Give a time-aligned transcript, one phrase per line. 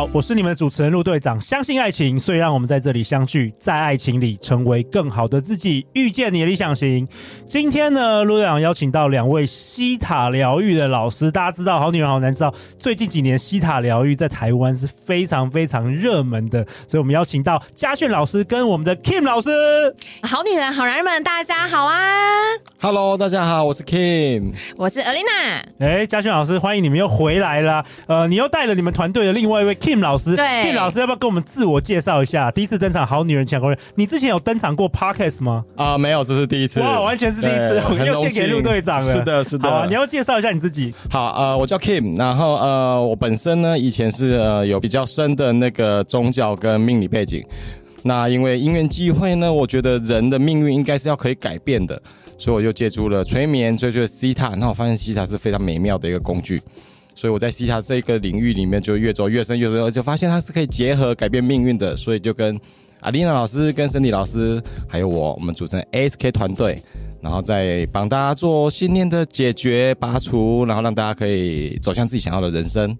[0.00, 1.38] 好，我是你们的主持人陆队长。
[1.38, 7.06] 相信爱情，所以让我们在这里相聚，在爱情里成为更好的自己，遇见你的理想型。
[7.46, 11.30] 今天呢，陆队长邀请到两位西塔疗愈的老师。
[11.30, 19.50] 大家知道，好女人好男人知道，最近几年西塔疗愈在台湾是非常非常热门的，所以我们邀请到嘉炫老师跟我们的 Kim 老师。
[20.22, 22.00] 好女人好男人们，大家好啊
[22.80, 25.62] ！Hello，大家好，我是 Kim， 我是 Alina。
[25.78, 27.84] 哎，嘉炫老师，欢迎你们又回来了。
[28.06, 29.60] 呃，你又带了你们团队的另外。
[29.60, 32.48] 一位 Kim 老师，对，Kim 老师要不要跟我们自我介绍一下？
[32.52, 35.64] 第一次登场《好女人情场攻略》，你之前有登场过 Podcast 吗？
[35.74, 36.80] 啊、呃，没有，这是第一次。
[36.80, 39.12] 哇，完全是第一次，我又献给陆队长了。
[39.12, 39.68] 是的，是的。
[39.68, 40.94] 好、啊，你要介绍一下你自己。
[41.10, 47.44] 好，呃，我叫 Kim，然后呃，我本身呢，以前是呃有比较深的那个宗教跟命理背景。
[48.02, 52.00] 那因为因缘际会呢，我觉得人的命运应该是要可以改变的，
[52.38, 54.48] 所以我就借助了催眠，追求希塔。
[54.56, 56.62] 那我发现希塔是非常美妙的一个工具。
[57.20, 61.94] 所以我在西塔这个领域里面就越做越深，越做越深，而且发现它是可以结合改变命运的。
[61.94, 62.58] 所以就跟
[63.00, 66.82] 阿丽娜老师、跟森迪老师，还有我，我们组成 SK 团队，
[67.20, 72.96] 然后再帮大家做信念的解决、拔除，然后让大家可以走向自己想要的人生。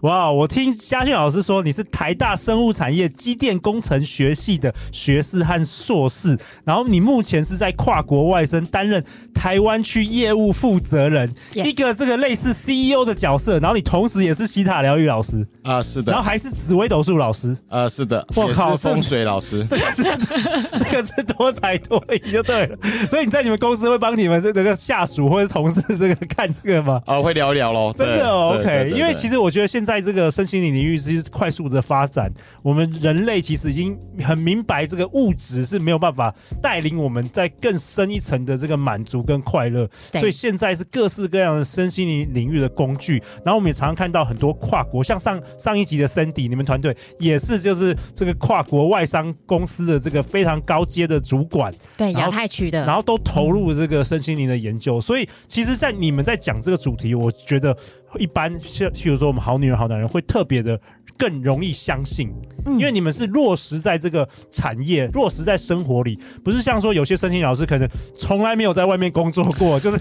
[0.00, 0.30] 哇！
[0.30, 11.64] 我听嘉俊老师说，你是台大生物产业机电工程学系的学士和硕士，然后你目前是在跨国外生担任台湾区业务负责人，yes.
[11.64, 13.58] 一个这个类似 CEO 的角色。
[13.58, 22.76] 然后你同时也是西塔疗愈老师啊、呃，是的，然后还是紫微斗数老师，呃，是的，我靠，风水老师， 这个是这个是多才多艺就对了。
[23.10, 27.02] 所以你在你们公司会帮你们这个下属或者同事这个看这个吗？
[27.04, 29.57] 啊、呃，会聊一聊喽，真的、哦、OK，因为其实我觉得。
[29.58, 36.32] 觉得现在这个身心灵领域是快速的发展，我们人类其实已经很明白，这个物质是没有办法
[36.62, 39.88] 带领我们在更深一层的这个满足跟快乐。
[40.12, 43.20] 所以现在是各式各样的身心灵领域的工具。
[43.44, 55.00] 然后我们也常常看到很多跨国，像上上一集的 Cindy，你们团队也是就是这个跨国外商公司的这个非常高阶的主管，对，亚太区的，然后都投入这个身心灵的研究。
[55.00, 57.76] 所以其实，在你们在讲这个主题，我觉得。
[58.18, 60.80] 一般像譬如说我们好女人好男人会特别的
[61.16, 62.30] 更容易相信，
[62.66, 69.98] 因为你们是落实在这个产业，落实在生活里，不是像说有些身心老师可能从来没有在外面工作过， 就是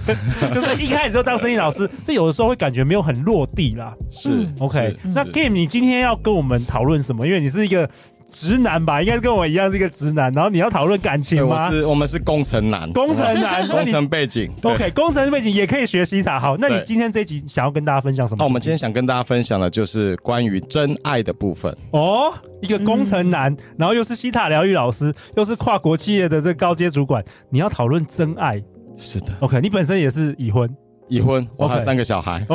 [0.52, 3.94] 就是一开始就当身心老师，这有的时候会感觉没有很落地啦。
[4.10, 7.26] 是 OK，那 Game，你今天要跟我们讨论什么？
[7.26, 7.90] 因为你是一个。
[8.32, 10.32] 直男吧，应该是跟我一样是一个直男。
[10.34, 11.68] 然后你要讨论感情吗？
[11.68, 14.52] 我是我们是工程男，工程男， 工程背景。
[14.64, 16.40] OK，工程背景也可以学西塔。
[16.40, 18.40] 好，那你今天这一集想要跟大家分享什么？
[18.40, 21.76] 那我们今天想跟大家分享的就是关于真爱的部分。
[21.92, 28.62] 哦，一个工程男，嗯、然后又是西塔疗愈老师，又是跨国企业的这个高阶主管，你要讨论真爱？
[28.98, 29.28] 是的。
[29.40, 30.70] OK，你本身也是已婚，
[31.08, 32.46] 已婚，我还有三个小孩。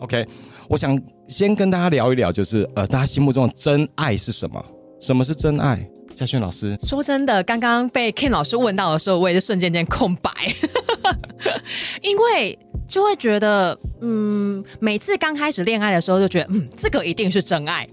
[0.00, 0.26] OK，。
[0.68, 4.62] 我想先跟大家聊一聊，就是呃，大家心目中的真爱是什么？
[5.00, 5.88] 什么是真爱？
[6.14, 10.30] 嘉轩老师，说真的，刚刚被 Ken 老师问到的时候，我也是瞬间间空白，
[12.02, 12.58] 因为
[12.88, 17.88] 就会觉得，嗯，每次刚开始恋爱的时候，就觉得，嗯，这个一定是真爱。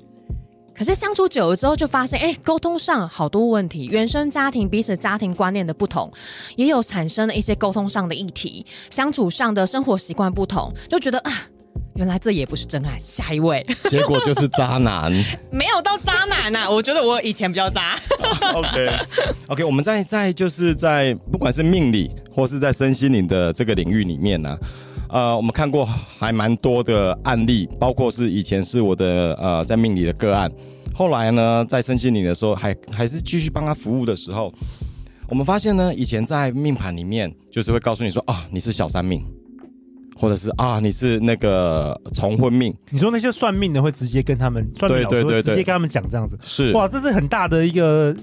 [0.74, 6.12] 可是相处久了之后，就发现，哎，沟通上好多问题，原生家庭彼此家庭观念的不同，
[6.56, 11.32] 也有产生了一些沟通上的议题，相处上的生活习惯不同，就觉得啊。
[11.96, 15.12] 原来这也不是真爱，下一位， 结果就是渣男，
[15.50, 17.98] 没有到渣男呐、啊，我觉得我以前比较渣。
[18.54, 18.68] OK，OK，
[19.48, 19.56] okay.
[19.56, 24.60] okay, 我们在在就是在不管是命理或是在身心灵的这个领域里面呢、啊，
[25.10, 30.52] 呃，我们看过还蛮多的案例，包括是以前是我的呃在命理的个案，
[30.94, 34.52] 后来呢在身心灵的时候还还是继续帮他服务的时候，
[35.30, 39.26] 我们发现呢，以前在命盘里面就是会告诉你说啊，你是小三命。
[40.16, 42.74] 或者是啊，你是那个重婚命？
[42.90, 48.16] 你说那些算命的会直接跟他们算命老师会直接跟他们讲这样子，是哇，这是很大的一个。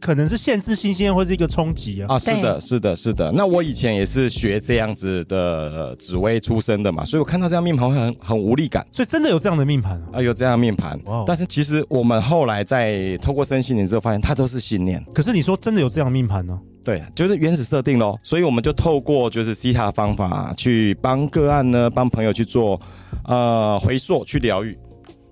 [0.00, 2.16] 可能是限制新鲜，或是一个冲击啊！
[2.16, 3.30] 啊，是的，是的，是的。
[3.30, 8.84] 那我以前也是学这样子的紫薇出身的嘛，所以我看到这样命盘会很很无力感。
[8.90, 10.20] 所以真的有这样的命盘啊？
[10.20, 11.00] 有这样的命盘。
[11.04, 11.22] 哇！
[11.24, 15.00] 但是其实我们后来在透过身心灵之后，发现它都是信念。
[15.14, 16.58] 可是你说真的有这样的命盘呢？
[16.84, 18.18] 对，就是原始设定咯。
[18.22, 22.80] 所以我们就透过就是希塔方法去帮个案呢，帮朋友去做
[23.24, 24.76] 呃回溯去疗愈。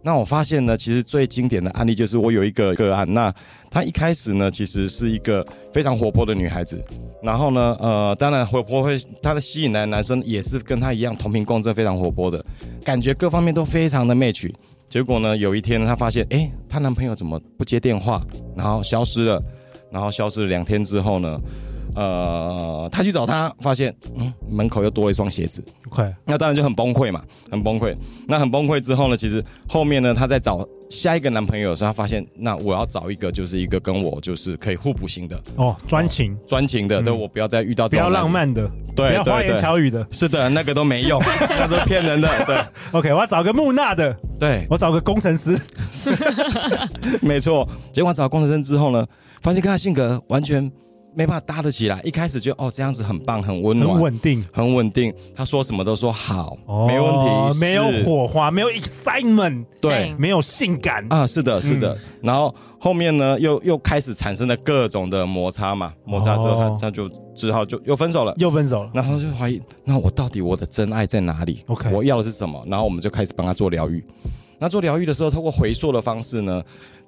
[0.03, 3.31] 那我发现呢，其实最经典的案例就是我有一个个案，那
[3.71, 6.83] 她一开始呢，其实是一个非常活泼的女孩子，
[7.23, 12.43] 然后呢，呃，当然活泼会她的吸引来男生也是跟她一样同频共振，非常活泼的，
[12.83, 14.51] 感觉各方面都非常的 match。
[14.89, 18.25] 结果呢，有一天她发现，哎，她男朋友怎么不接电话，
[18.57, 19.43] 然后消失了，
[19.93, 21.41] 然后消失了两天之后呢？
[21.97, 25.61] 呃，他去找他，发现嗯，门口又多了一双鞋子。
[25.91, 27.21] OK，那当然就很崩溃嘛，
[27.51, 27.93] 很崩溃。
[28.29, 41.21] 那很崩溃之后呢，其实后面呢，他在找下一个男朋友的时候，他发现那我要找一个就是一个跟我就是可以互补型的哦，专情专情的，对、嗯、我不要再遇到这种比较浪漫的，对，不要花言巧语的，是的，那个都没用，
[41.51, 42.29] 那都骗人的。
[42.47, 42.57] 对
[42.93, 45.59] ，OK，我要找个木讷的，对我找个工程师，
[47.21, 47.69] 没错。
[47.93, 49.05] 结果找工程师之后呢，
[49.41, 50.71] 发现跟他性格完全。
[51.13, 55.13] 没办法搭得起来，一开始就哦这样子很棒，很温暖，很稳定，很稳定。
[55.35, 61.93] 他说什么都说好，哦、没问题，没有火花，没有 excitement，对，没有性感啊，是的，是的。
[61.95, 68.91] 嗯、然后后面呢，又又开始产生了各种的摩擦嘛，摩擦之后他，他、哦、他就只好就又分手了，又分手了。
[68.95, 72.65] 然后就怀疑，那我到底我的真爱在哪里？OK，我要的是什么？
[72.69, 74.01] 然后我们就开始帮他做疗愈。
[74.61, 76.63] 那做疗愈的时候，透过回溯的方式呢，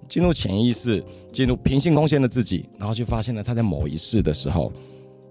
[0.09, 1.03] 进入潜意识，
[1.33, 4.73] 进入平行空间的自己，然后就发现了她在某一世的时候，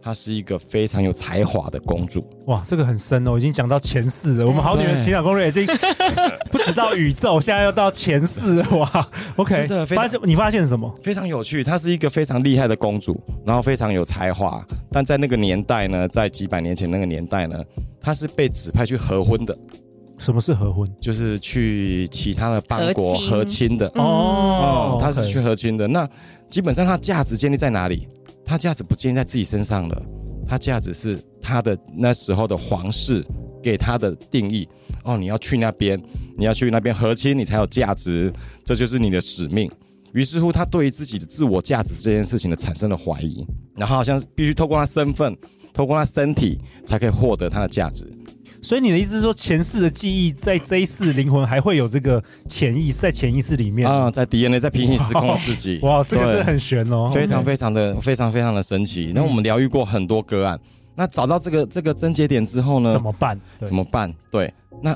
[0.02, 2.28] 她是一个非常有才华的公主。
[2.48, 4.46] 哇，这个很深哦，已经讲到前世了。
[4.46, 5.66] 我们好女人情感攻略已经
[6.52, 8.70] 不止到宇宙，现在又到前世了。
[8.78, 10.92] 哇，OK，发现你发现什么？
[11.04, 17.64] 非常有趣，她是一个非常厉害的公主，然后非常有才华，但在那个年代呢，在几百年前那个年代呢，
[18.02, 19.56] 她是被指派去合婚的。
[20.22, 20.88] 什么是合婚？
[21.02, 25.88] 就是去其他的邦国和亲的哦，他是去和亲的。
[25.88, 26.08] 那
[26.48, 28.08] 基本上他价值建立在哪里？
[28.46, 30.02] 他价值不建立在自己身上了，
[30.48, 33.26] 他价值是他的那时候的皇室
[33.64, 34.70] 给他的定义。
[35.04, 36.00] 哦，你要去那边，
[36.38, 38.32] 你要去那边和亲，你才有价值，
[38.64, 39.72] 这就是你的使命。
[40.14, 43.44] 于是乎，他对于自己的自我价值这件事情的产生了怀疑，
[43.76, 45.36] 然后好像必须透过他身份，
[45.74, 48.06] 透过他身体，才可以获得他的价值。
[48.62, 59.12] 所以你的意思是说，前世的记忆在这一世灵魂还会有这个潜意识在潜意识里面啊，在 DNA 在平行时空的自己哇，哇，这个真的很玄哦，非常非常的非常非常的神奇。
[59.16, 60.60] 那我们疗愈过很多个案，
[60.96, 63.40] 那找到这个这个症结点之后呢，怎么办？
[63.66, 64.14] 怎么办？
[64.30, 64.96] 对，那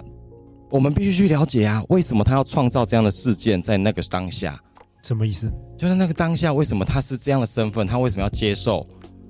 [0.70, 4.60] 我们必须去了解啊，为什么他要创造这样的事件在那个当下？
[5.02, 5.52] 什么意思？
[5.78, 7.88] 就是那个当下，为什么他是这样的身份？
[7.88, 8.86] 他为什么要接受？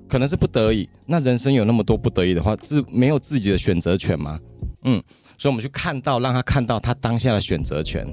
[0.08, 4.38] 可能是不得已，那人生有那么多不得已的话，自没有自己的选择权吗？
[4.84, 5.02] 嗯，
[5.36, 8.06] 所以我们去看到，让他看到他当下的选择权。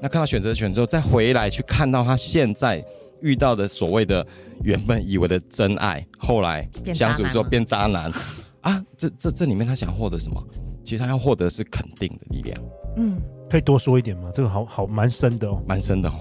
[0.00, 2.84] 那看到选择权之后，再回来去看到他现在
[3.22, 4.26] 遇到的所谓的
[4.62, 8.12] 原本以为的真爱，后来相处之后变渣男
[8.60, 8.84] 啊！
[8.96, 10.42] 这这这里面他想获得什么？
[10.84, 12.62] 其实他要获得是肯定的力量。
[12.96, 14.30] 嗯，可以多说一点吗？
[14.34, 16.20] 这个好好蛮深的哦，蛮深的哦。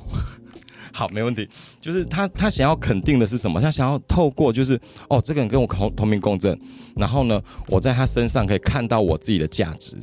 [0.96, 1.50] 好，没问题。
[1.82, 3.60] 就是他，他想要肯定的是什么？
[3.60, 4.80] 他想要透过，就是
[5.10, 6.58] 哦，这个人跟我同同频共振，
[6.96, 9.98] 然后呢，我在他身上可以看到我自己的价值，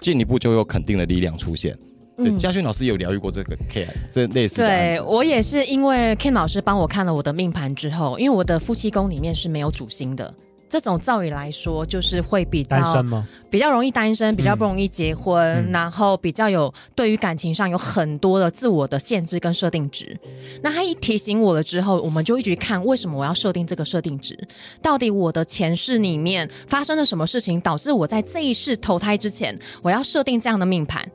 [0.00, 1.78] 进一步就有肯定的力量出现。
[2.16, 4.66] 对，嗯、嘉轩老师有疗愈过这个 K，这类似的。
[4.66, 10.34] 对，我也是因为 Ken 老师帮我看了我的命盘之后，因为我的夫妻宫里面是没有主星的。
[10.72, 13.04] 这种照理来说，就是会比较
[13.50, 20.18] 比较容易单身，比较不容易结婚，嗯、然后比较有对于感情上有很多的自我的限制跟设定值。
[20.62, 24.34] 那他一提醒我了之后，我们就一直看为什么我要设定这个设定值？
[24.80, 31.06] 到底我的前世里面发生了什么事情，导致我在这一世投胎之前，我要设定这样的命盘？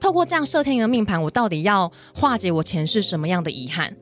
[0.00, 3.94] 透过这样设定的命盘，我到底要化解我前世什么样的遗憾？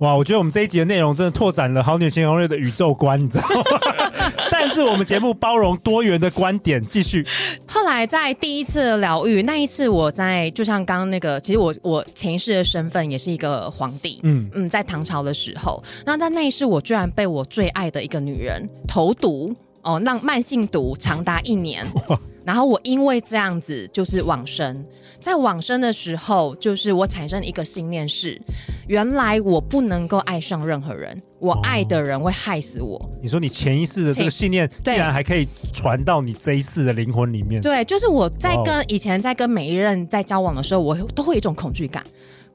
[0.00, 3.64] 哇，我觉得我们这一集的内容真的拓展了好女人情感攻略的宇宙观，你知道吗？
[4.50, 7.26] 但是我们节目包容多元的观点，继续。
[7.66, 19.54] 后来在第一次疗愈那一次，我在就像刚刚那个，其实我我前一世的身份也是一个皇帝，嗯嗯，在唐朝的时候，那在那一世我居然被我最爱的一个女人投毒
[19.88, 21.86] 哦，让慢性毒长达一年，
[22.44, 24.84] 然后我因为这样子就是往生。
[25.18, 28.40] 在往生的时候，就是我产生一个信念是：
[28.86, 32.96] 原来我不能够爱上任何人，我爱的人会害死我。
[32.98, 37.60] 哦、你说你前一世的这个信念，竟然还可以传到你这一世的灵魂里面？
[37.62, 42.04] 对，就是我在跟以前在跟每一任在交往的时候，我都会有一种恐惧感。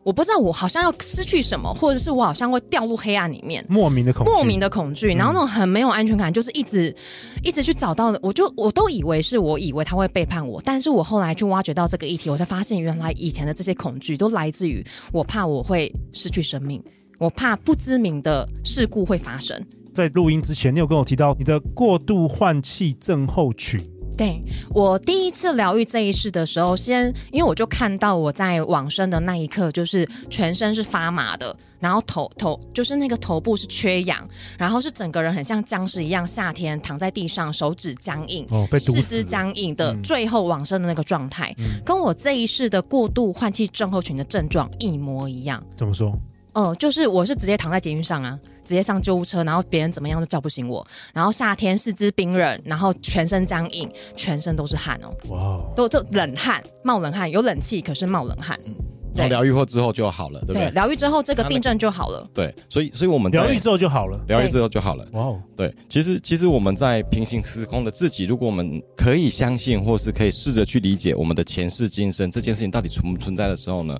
[0.03, 6.93] 我不知道我好像要失去什么，或者是我好像会掉入黑暗里面，莫名的恐惧，莫名的恐惧，然后那种很没有安全感，就是一直
[7.41, 16.83] 一直去找到的，我就我都以为是我以为他会背叛我，但是我后来去挖掘到这个议题，我才发现原来以前的这些恐惧都来自于我怕我会失去生命，
[17.17, 19.65] 我怕不知名的事故会发生。
[19.93, 23.79] 在录音之前，你有跟我提到你的过度换气症候群。
[24.15, 34.27] 对，我第一次疗愈这一世的时候，先因为我就看到我在往生的那一刻，就是全身是发麻的，然后头头就是那个头部是缺氧，
[34.57, 45.63] 然后是整个人很像僵尸一样，夏天躺在地上，手指僵硬，哦，被，四肢僵硬的，最后往生的那个状态，嗯、跟我这一世的过度换气症候群的症状一模一样。
[45.75, 46.09] 怎么说？
[46.53, 50.85] 哦、呃，就是我是直接躺在捷运上啊，直接上救护车，然后别人怎么样都叫不醒我。
[51.13, 55.13] 然后夏天四肢冰冷，然后全身僵硬，全身都是汗哦。
[55.29, 58.59] 哇哦，都就冷汗，冒冷汗，有冷气可是冒冷汗。
[58.65, 58.73] 嗯，
[59.15, 60.69] 然后疗愈后之后就好了，对不对？
[60.71, 62.27] 疗愈之后这个病症就好了。
[62.33, 65.07] 对，所以所以我们疗愈之后就好了，疗愈之后就好了。
[65.13, 73.97] 哇哦，对，其实其实我们在平行时空的自己，如果我们可以相信，或是可以试着去理解我们的前世今生这件事情到底存不存在的时候呢？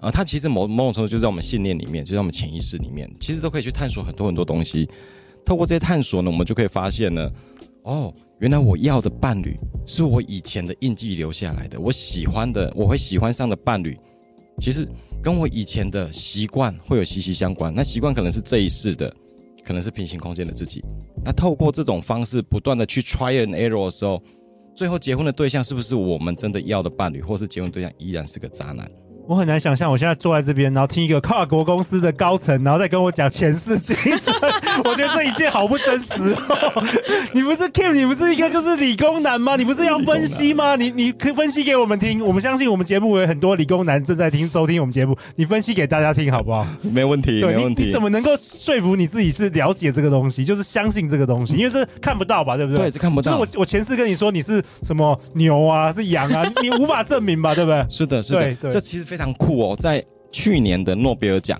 [0.00, 4.88] 啊，它其实某某种程度就在我们信念里面，就在我们潜意识里面，其实都可以去探索很多很多东西。
[5.44, 7.30] 透过这些探索呢，我们就可以发现呢，
[7.82, 13.96] 哦，原来我要的伴侣是我以前的印记留下来的，我喜欢的，我会喜欢上的伴侣，
[14.58, 14.86] 其实
[15.22, 17.72] 跟我以前的习惯会有息息相关。
[17.74, 19.14] 那习惯可能是这一世的，
[19.64, 20.84] 可能是平行空间的自己。
[21.24, 24.20] 那透过这种方式不断的去 try and error 的时候，
[24.74, 28.90] 最后结婚的对象是不是我们真的要的伴侣，或是结婚对象依然是个渣男？
[29.26, 34.32] 我很难想象，我现在坐在这边，然后听一个跨国公司的高层，然后再跟我讲前世今生，
[34.84, 36.84] 我觉得这一切好不真实哦。
[37.32, 39.56] 你不是 Kim，你不是一个就是理工男吗？
[39.56, 40.76] 你不是要分析吗？
[40.76, 46.64] 你你可以分析给我们听，我们相信我们节目有很多理工男正在听收听我们节目，你分析给大家听好不好？
[46.82, 47.82] 没问题，对，没问题。
[47.82, 51.56] 你，你怎么能够说服你自己是了解这个东西，就是相信这个东西？
[51.56, 52.86] 因为这看不到吧，对不对？
[52.86, 53.32] 对，这看不到。
[53.32, 57.84] 就是我我前世跟你说你是什么牛啊，是羊啊，你无法证明吧，对不对？
[57.90, 60.04] 是的，是的，这其实非常酷哦，在。
[60.32, 61.58] 去年的诺贝尔奖，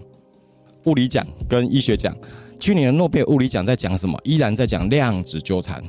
[0.85, 2.15] 物理奖跟医学奖，
[2.61, 4.21] 去年的诺贝尔物理奖在讲什么？
[4.23, 5.83] 依然在讲量子纠缠，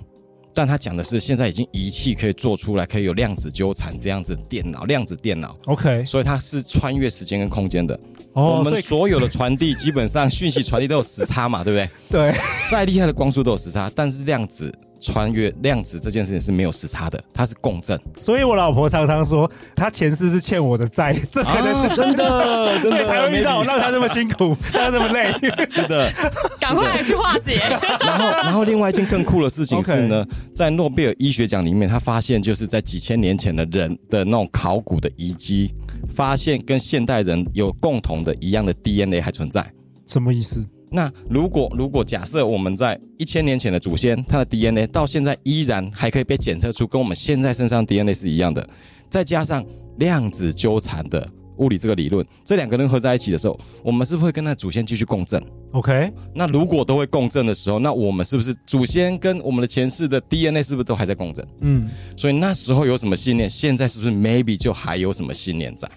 [0.54, 5.58] 但他讲的是现在已经仪器可以做出来，可以有量子纠缠这样子电脑，量子电脑。
[5.66, 8.00] OK，所以它是穿越时间跟空间的。
[8.34, 11.78] 哦，我们所有的传递基本上讯息传递都有时差嘛，对不
[12.10, 12.32] 对？
[12.32, 12.40] 对，
[12.72, 14.74] 再厉害的光速都有时差，但是量子。
[15.00, 18.00] 穿越量子这件事情是没有时差的，它是共振。
[18.20, 25.34] 所以我老婆常常说，她前世是欠我的债，这可能是真的，所以才会遇到我，让她那么辛苦， 让她那么累。
[25.70, 26.12] 是的，
[26.60, 27.58] 赶快来去化解。
[28.02, 35.74] 然后，然后另外一件更酷的事情是呢，在诺贝尔医学奖里面，他发现就是在几千年前的人的那种考古的遗迹，
[36.16, 39.66] 发现跟现代人有共同的一样的 DNA 还存在。
[40.08, 40.66] 什么意思？
[40.90, 48.68] 那如果如果假设我们在一千年前的祖先，他的 DNA 到现在依然还可以被检测出跟我们现在身上 DNA 是一样的，
[49.10, 49.66] 再加上
[49.98, 51.28] 量子纠缠的
[51.58, 61.46] 物理这个理论，这两个人合在一起的时候，我们是不是会跟那祖先继续共振？OK，那如果都会共振的时候，那我们是不是祖先跟我们的前世的 DNA 是不是都还在共振？
[61.62, 65.90] 嗯，所以那时候有什么信念，现在是不是 maybe 就还有什么信念在？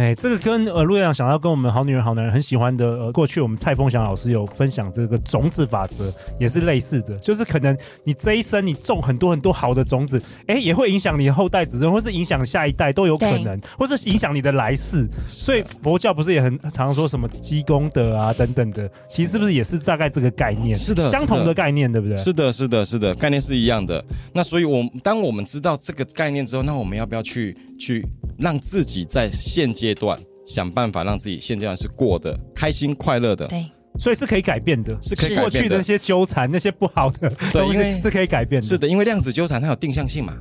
[0.00, 15.06] 哎，这个跟呃陆阳想到跟我们好女人好男人很喜欢的呃，过去我们蔡凤祥老师有分享这个种子法则，也是类似的，就是可能你这一生你种很多很多好的种子，哎，也会影响你后代子孙，或是影响下一代都有可能，或是影响你的来世。
[15.26, 20.74] 所以佛教不是也很常说什么积功德啊等等的，其实是不是也是大概这个概念？
[20.74, 22.16] 是的，相同的概念，对不对？
[22.16, 24.02] 是的，是的，是的，概念是一样的。
[24.32, 28.02] 那所以我，我当我们知道这个概念之后，那我们要不要去去
[28.40, 33.46] 让自己在现阶段想办法让自己现阶段是过得开心快乐的？
[33.46, 33.66] 对，
[33.98, 35.42] 所以是可以改变的，是可以改变的。
[35.42, 38.66] 过去的那些纠缠，那些不好的，对，因为是可以改变的。
[38.66, 40.36] 是的，因为量子纠缠它有定向性嘛。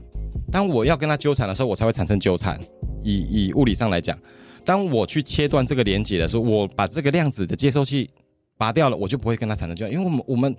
[0.51, 2.59] 当我要跟它纠缠的时候，我才会产生纠缠。
[3.03, 4.17] 以以物理上来讲，
[4.65, 8.09] 当我去切断这个连接的时候，我把这个量子的接收器
[8.59, 10.55] 拔掉了，我就不会跟他产生纠缠，因为我们我们。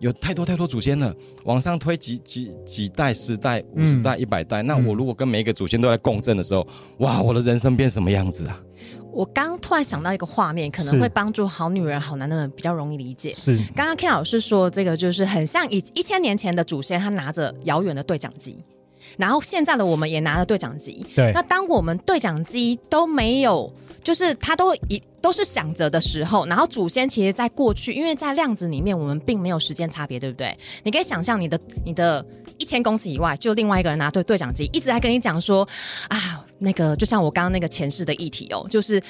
[0.00, 4.60] 有太多太多祖先了，往上推几几几代、十代、五十代、一百代。
[4.60, 6.66] 嗯、那我如果跟每一个祖先都在共振的时候，
[6.98, 8.60] 哇，我的人生变什么样子啊？
[9.12, 13.32] 我刚突然想到一个画面，可能会帮助好女人、好男人们比较容易理解。
[13.32, 18.58] 是，刚刚 Ken 老师说这个就是很像以一千年前的祖先，他拿着遥远的对讲机，
[19.16, 21.06] 然后现在的我们也拿着对讲机。
[21.14, 23.72] 对，那当我们对讲机都没有。
[24.02, 30.56] 就是他都一都是想着的时候，然后祖先其实在过去，因为在量子里面，我们并没有时间差别，对不对？
[30.82, 32.24] 你可以想象你的你的
[32.58, 35.66] 一千公尺以外，就另外一个人拿对对讲机，一直在跟你讲说
[36.08, 39.00] 啊，那个就像我刚刚那个前世的议题哦，就是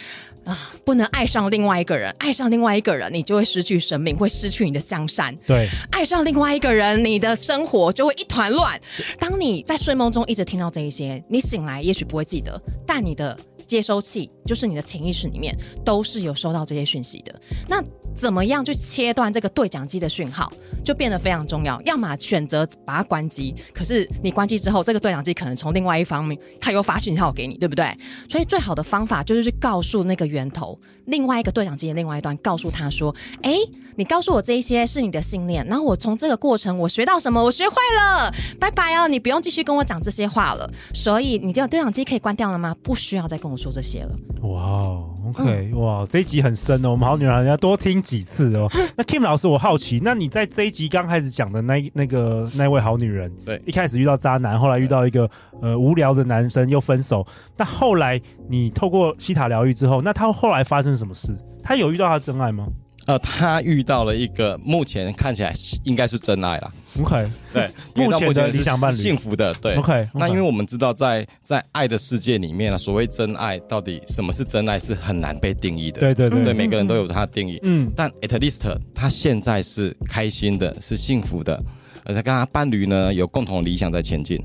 [0.44, 5.34] 啊，不能爱上另外一个人，爱上另外一个人，你就会失去生命，会失去你的江山。
[5.46, 8.78] 对，爱上另外一个人，你的生活就会一团乱。
[9.18, 14.30] 当你在睡梦中一直听到这一些，你醒来也许不会记得，但你的接收器。
[14.44, 17.34] 就是你的潜意识里面都是有收到这些讯息的。
[17.68, 17.82] 那
[18.14, 20.52] 怎么样去切断这个对讲机的讯号，
[20.84, 21.80] 就变得非常重要。
[21.82, 27.96] 要么选择把它关机，可是你关机之后，这个对讲机可能从另外一方面，它又发讯号给你，对不对？
[28.28, 33.56] 所以最好的方法就是去告诉那个源头，另外一个对讲机的另外一端，告诉他说：“哎，
[33.96, 37.42] 你告诉我这一些是你的信念，然后我从这个过程我学到什么？
[37.42, 38.30] 我学会了，
[38.61, 40.70] 拜拜哦，你不用继续跟我讲这些话了。
[40.92, 42.76] 所以你的对讲机可以关掉了吗？
[42.82, 44.99] 不需要再跟我说这些了。”哇。
[45.25, 48.68] OK，哇，这一集很深哦，我们好女人要多听几次哦。
[48.96, 55.30] 那 Kim 老师，我好奇，那你在这一集刚开始讲的那那个那位好女人，对，一开始遇到渣男，后来遇到一个
[55.62, 57.25] 呃无聊的男生又分手，
[57.56, 61.34] 那后来你透过西塔疗愈之后，那他后来发生什么事？
[61.62, 62.66] 他有遇到他真爱吗？
[63.06, 65.52] 呃，他遇到了一个目前看起来
[65.85, 66.73] 应该是真爱了。
[67.00, 69.52] OK，对， 目前的理想伴侣，幸福的。
[69.54, 70.09] 对，OK。
[70.14, 76.00] 那因为我们知道在，在在爱的世界里面呢，所谓真爱到底什么是真爱，是很难被定义的。
[76.00, 77.59] 对对对，对，每个人都有他的定义。
[77.62, 81.61] 嗯，但 at least 他现在是开心的，是幸福的，
[82.04, 84.38] 而且跟他伴侣呢有共同理想在前进。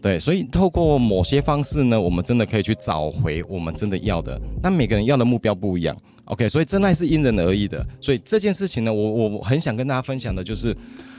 [0.00, 4.40] 对，所以透过某些方式呢，我们真的可以去找回我们真的要的。
[4.62, 6.48] 但每个人要的目标不一样，OK？
[6.48, 7.84] 所以真爱是因人而异的。
[8.00, 10.76] 所以这件事情呢，我我很想跟大家分享的就是，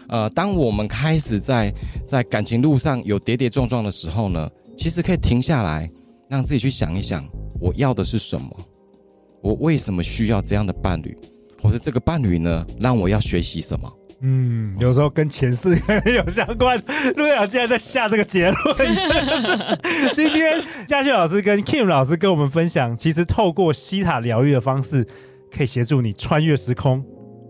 [0.07, 1.73] 呃，当我们开始在
[2.07, 5.91] 在感情路上有跌跌撞撞的时候呢，其实可以停下来，
[6.29, 7.27] 让自己去想一想，
[7.59, 8.49] 我要的是什么？
[9.41, 11.17] 我为什么需要这样的伴侣？
[11.61, 13.93] 或者这个伴侣呢，让我要学习什么？
[14.21, 16.77] 嗯，有时候跟前世有相关。
[17.15, 18.75] 陆队长竟然在下这个结论。
[20.13, 25.07] 今天嘉轩老师跟 Kim 老师跟我们分享，其实透过西塔疗愈的方式，
[25.55, 27.03] 可以协助你穿越时空，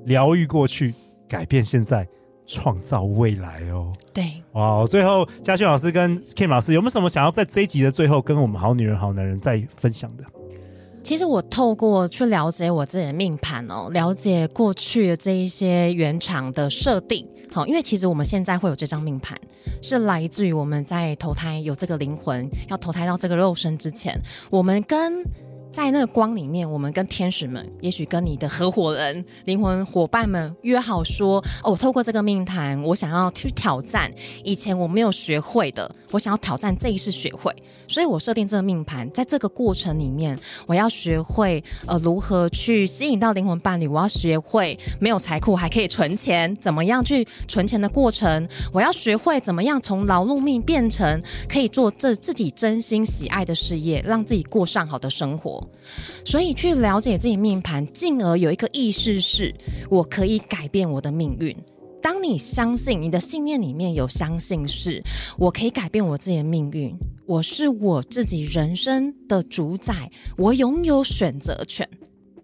[0.06, 0.94] 疗愈过去，
[1.28, 2.08] 改变现在，
[2.46, 3.92] 创造未来哦。
[4.14, 4.86] 对，哇！
[4.86, 10.24] 最后嘉轩老师跟 Kim 老师有没有什么想要在这一集的最后跟我们好女人好男人再分享的？
[11.10, 19.36] 其实我透过去了解我自己的命盘哦，了解过去的这一些原厂的设定，好，因为其实我们现在会有这张命盘，
[19.82, 25.26] 是来自于我们在投胎有这个灵魂要投胎到这个肉身之前，我们跟。
[25.72, 34.12] 在那个光里面，我们跟天使们，也许跟你的合伙人、灵魂伙伴们约好说：哦，透过这个命盘，我想要去挑战
[34.44, 37.56] 以前我没有学会的，我想要挑战这一世学会。
[37.88, 55.59] 所以我设定这个命盘，在这个过程里面，我要学会呃如何去吸引到灵魂伴侣，我要学会没有财库还可以存钱，怎么样去存钱的过程，我要学会怎么样从劳碌命变成可以做这自己真心喜爱的事业，让自己过上好的生活。
[56.26, 59.54] 所以去了解自己命盘，进而有一个意识是，
[59.90, 61.56] 我可以改变我的命运。
[62.02, 65.04] 当你相信你的信念里面有相信是，
[65.38, 66.96] 我可以改变我自己的命运，
[67.26, 71.88] 我是我自己人生的主宰，我拥有选择权。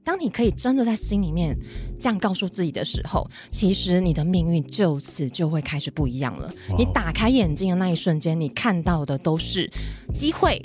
[0.03, 1.57] 当你可以真的在心里面
[1.99, 6.53] 这样告诉自己的时候，其实你的命运就此就会开始不一样了。
[6.77, 9.67] 你打开眼睛的那一瞬间，你看到的都是
[10.13, 10.61] 机会。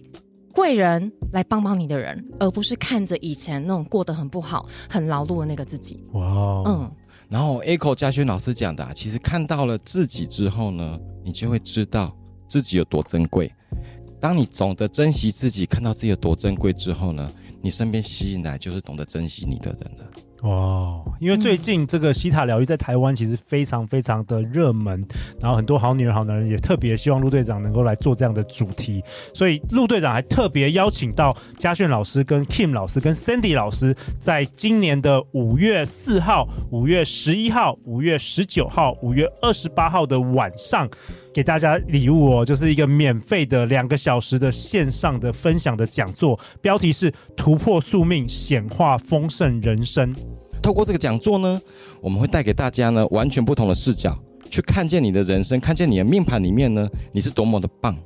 [0.52, 6.02] 贵人来帮帮你的人，而不是看着以前那种过得很不好、很劳碌的那个自己。
[6.12, 6.68] 哇，Wow.
[6.68, 6.92] 嗯。
[7.28, 12.12] 然后 Echo 嘉轩老师讲的，其实看到了自己之后呢，你就会知道
[12.48, 13.52] 自己有多珍贵。
[14.20, 17.32] 当你懂得珍惜自己，看到自己有多珍贵之后呢，
[17.62, 20.10] 你身边吸引来就是懂得珍惜你的人了。
[20.42, 25.06] 哇，因为最近这个西塔疗愈在台湾其实非常非常的热门，
[25.38, 29.02] 然后很多好女人好男人也特别希望陆队长能够来做这样的主题，
[29.34, 40.88] 所以陆队长还特别邀请到嘉炫老师、跟 Kim 老师、跟 Sandy 老师，在今年的五月四号、五月十一号、五月十九号、五月二十八号的晚上。
[41.32, 50.12] 给大家礼物哦，就是一个免费的两个小时的线上的分享的讲座，标题是“突破宿命，显化丰盛人生”。
[50.62, 51.60] 透过这个讲座呢，
[52.00, 54.16] 我们会带给大家呢完全不同的视角，
[54.50, 57.96] 去看见你的人生，看见你的命盘里面呢，你是多么的棒，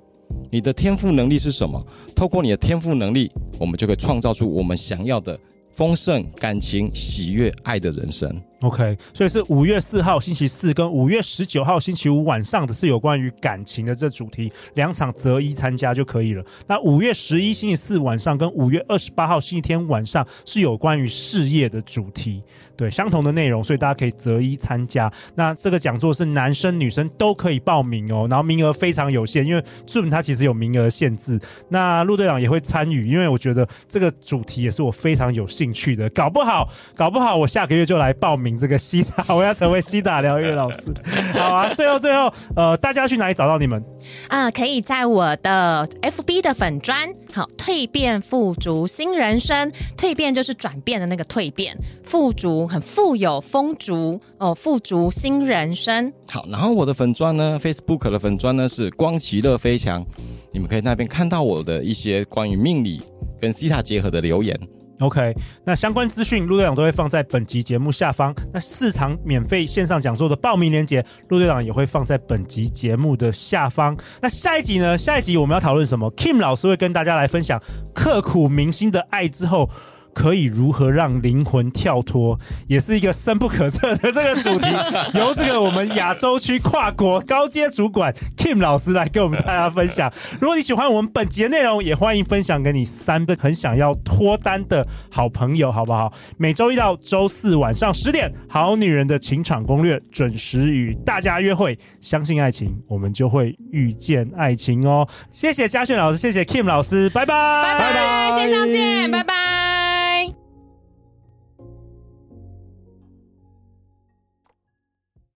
[0.50, 1.84] 你的天赋能力是什么？
[2.14, 5.38] 透过你的天赋能力，我们就可以创造出我们想要的
[5.74, 8.40] 丰盛、感情、喜悦、爱的人生。
[8.60, 16.44] OK，所以是五月四号星期四跟五月十九号星期五晚上的是有关于感情的这主题，两场择一参加就可以了。
[16.66, 22.42] 那五月十一星期四晚上跟五月二十八号星期天晚上是有关于事业的主题，
[22.76, 25.12] 对，相同的内容，所以大家可以择一参加。
[25.34, 31.38] 那这个讲座是男生女生都可以报名哦，然后名额非常有限，因为 Zoom 它其实有名额限制。
[31.68, 36.06] 那陆队长也会参与，因为我觉得这个主题也是我非常有兴兴趣的。
[36.10, 40.92] 搞不好，搞不好我下个月就来报名这个西塔，我要成为西塔疗愈老师。
[41.34, 43.82] 好啊，最后最后，呃，大家去哪里找到你们？
[44.28, 56.12] 啊、呃，可以在我的 FB 的粉专，好，蜕变富足新人生，蜕变就是转变的那个蜕变，富足很富有丰足哦，富足新人生。
[56.28, 60.04] 好，然后我的粉砖呢，Facebook 的粉砖呢是光奇乐飞翔，
[60.52, 63.00] 你们可以那边看到我的一些关于命理
[63.40, 64.58] 跟西塔结合的留言。
[65.00, 68.34] OK，那相关资讯陆队长都会放在本集节目下方。
[68.52, 73.96] 那四场免费线上讲座的报名链接，陆队长也会放在本集节目的下方。
[74.22, 74.96] 那下一集呢？
[74.96, 77.60] 下一集我们要讨论什么？Kim 老师会跟大家来分享
[77.92, 79.68] 刻骨铭心的爱之后。
[80.14, 84.66] 可以如何让灵魂跳脱，也是一个深不可测的这个主题，
[85.18, 90.10] 由这个我们亚洲区跨国高阶主管 Kim 老师来跟我们大家分享。
[90.40, 96.12] 如果你喜欢我们本集的内容，也欢迎分享给你三个很想要脱单的好朋友，好不好？
[96.38, 101.78] 每周一到周四晚上十点，《好女人的情场攻略》准时与大家约会。
[102.00, 105.06] 相信爱情，我们就会遇见爱情哦。
[105.30, 107.34] 谢谢嘉轩老师，谢谢 Kim 老师，拜拜，
[107.78, 109.73] 拜拜，线上见，拜拜。